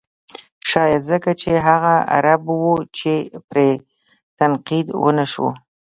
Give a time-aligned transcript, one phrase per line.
[0.71, 2.57] شاید ځکه چې هغه عرب و
[2.97, 3.13] چې
[3.49, 3.69] پرې
[4.39, 5.47] تنقید و نه شو.